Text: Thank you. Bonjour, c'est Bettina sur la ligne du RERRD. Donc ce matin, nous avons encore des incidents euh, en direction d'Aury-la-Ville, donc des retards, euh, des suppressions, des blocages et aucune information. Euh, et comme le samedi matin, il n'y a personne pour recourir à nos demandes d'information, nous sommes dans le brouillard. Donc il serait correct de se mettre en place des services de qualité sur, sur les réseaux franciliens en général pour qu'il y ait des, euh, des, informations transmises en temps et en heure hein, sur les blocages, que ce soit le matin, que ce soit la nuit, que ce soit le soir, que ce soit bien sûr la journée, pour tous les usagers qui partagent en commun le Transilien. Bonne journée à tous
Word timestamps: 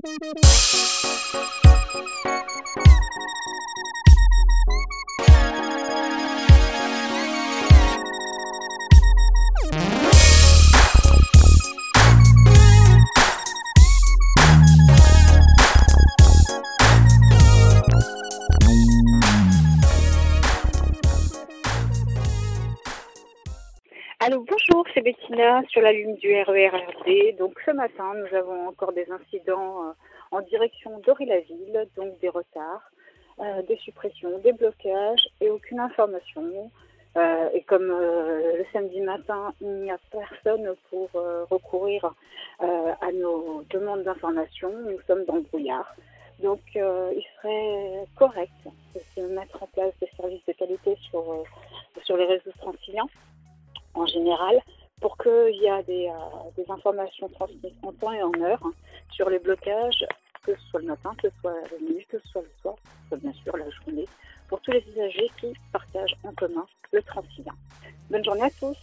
Thank 0.00 1.64
you. 1.64 1.77
Bonjour, 24.30 24.84
c'est 24.92 25.00
Bettina 25.00 25.62
sur 25.70 25.80
la 25.80 25.90
ligne 25.90 26.16
du 26.16 26.30
RERRD. 26.30 27.38
Donc 27.38 27.58
ce 27.64 27.70
matin, 27.70 28.12
nous 28.14 28.36
avons 28.36 28.68
encore 28.68 28.92
des 28.92 29.06
incidents 29.10 29.84
euh, 29.84 29.92
en 30.32 30.42
direction 30.42 30.98
d'Aury-la-Ville, 30.98 31.88
donc 31.96 32.18
des 32.20 32.28
retards, 32.28 32.90
euh, 33.40 33.62
des 33.62 33.76
suppressions, 33.76 34.38
des 34.40 34.52
blocages 34.52 35.26
et 35.40 35.48
aucune 35.48 35.80
information. 35.80 36.70
Euh, 37.16 37.48
et 37.54 37.62
comme 37.62 37.86
le 37.86 38.66
samedi 38.70 39.00
matin, 39.00 39.54
il 39.62 39.68
n'y 39.68 39.90
a 39.90 39.98
personne 40.10 40.74
pour 40.90 41.08
recourir 41.50 42.12
à 42.58 43.12
nos 43.12 43.64
demandes 43.70 44.02
d'information, 44.02 44.70
nous 44.90 45.00
sommes 45.06 45.24
dans 45.24 45.36
le 45.36 45.42
brouillard. 45.42 45.94
Donc 46.42 46.60
il 46.74 47.24
serait 47.36 48.04
correct 48.16 48.52
de 48.94 49.00
se 49.14 49.20
mettre 49.26 49.62
en 49.62 49.66
place 49.68 49.94
des 50.02 50.10
services 50.20 50.44
de 50.46 50.52
qualité 50.52 50.96
sur, 51.08 51.44
sur 52.04 52.16
les 52.18 52.26
réseaux 52.26 52.52
franciliens 52.58 53.08
en 53.98 54.06
général 54.06 54.60
pour 55.00 55.16
qu'il 55.18 55.56
y 55.60 55.66
ait 55.66 55.82
des, 55.84 56.08
euh, 56.08 56.50
des, 56.56 56.70
informations 56.70 57.28
transmises 57.28 57.72
en 57.82 57.92
temps 57.92 58.12
et 58.12 58.22
en 58.22 58.32
heure 58.40 58.60
hein, 58.64 58.72
sur 59.10 59.30
les 59.30 59.38
blocages, 59.38 60.04
que 60.42 60.54
ce 60.54 60.66
soit 60.70 60.80
le 60.80 60.86
matin, 60.86 61.12
que 61.22 61.28
ce 61.28 61.34
soit 61.40 61.54
la 61.54 61.78
nuit, 61.86 62.04
que 62.08 62.18
ce 62.18 62.28
soit 62.28 62.42
le 62.42 62.50
soir, 62.60 62.74
que 62.74 62.90
ce 63.02 63.08
soit 63.08 63.18
bien 63.18 63.32
sûr 63.32 63.56
la 63.56 63.70
journée, 63.70 64.06
pour 64.48 64.60
tous 64.60 64.72
les 64.72 64.84
usagers 64.92 65.30
qui 65.40 65.52
partagent 65.72 66.16
en 66.24 66.32
commun 66.32 66.66
le 66.92 67.02
Transilien. 67.02 67.54
Bonne 68.10 68.24
journée 68.24 68.44
à 68.44 68.50
tous 68.50 68.76